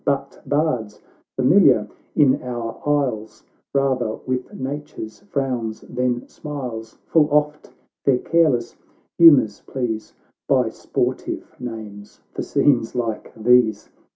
[0.03, 0.99] But bards,
[1.35, 3.43] familiar in our isles
[3.75, 7.71] Eather with Nature's frowns than smiles, Full oft
[8.03, 8.75] their careless
[9.19, 10.13] humours please
[10.47, 13.89] By sportive names for scenes like these.